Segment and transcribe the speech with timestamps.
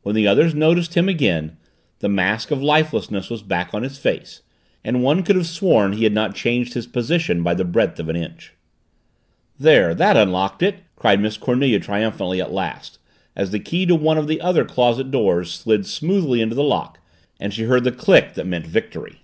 [0.00, 1.58] When the others noticed him again,
[1.98, 4.40] the mask of lifelessness was back on his face
[4.82, 8.08] and one could have sworn he had not changed his position by the breadth of
[8.08, 8.54] an inch.
[9.60, 12.98] "There that unlocked it!" cried Miss Cornelia triumphantly at last,
[13.36, 17.00] as the key to one of the other closet doors slid smoothly into the lock
[17.38, 19.18] and she heard the click that meant victory.